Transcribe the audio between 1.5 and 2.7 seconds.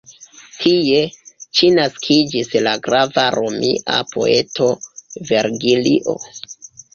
ĉi naskiĝis